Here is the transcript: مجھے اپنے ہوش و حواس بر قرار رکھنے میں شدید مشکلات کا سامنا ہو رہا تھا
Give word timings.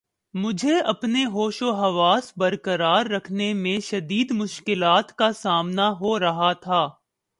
مجھے 0.33 0.79
اپنے 0.87 1.25
ہوش 1.25 1.61
و 1.61 1.71
حواس 1.73 2.31
بر 2.37 2.55
قرار 2.57 3.05
رکھنے 3.05 3.53
میں 3.53 3.79
شدید 3.83 4.31
مشکلات 4.31 5.15
کا 5.15 5.31
سامنا 5.33 5.89
ہو 5.99 6.17
رہا 6.19 6.51
تھا 6.61 6.87